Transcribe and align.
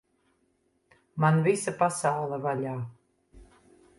Man 1.25 1.37
visa 1.49 1.75
pasaule 1.83 2.41
vaļā! 2.47 2.75